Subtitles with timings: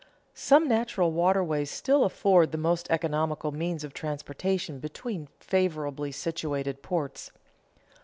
[0.33, 7.31] _Some natural waterways still afford the most economical means of transportation between favorably situated ports.